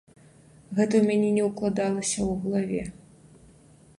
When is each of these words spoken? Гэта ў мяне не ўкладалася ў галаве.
Гэта 0.77 0.93
ў 0.99 1.01
мяне 1.09 1.29
не 1.35 1.43
ўкладалася 1.49 2.19
ў 2.23 2.31
галаве. 2.41 2.83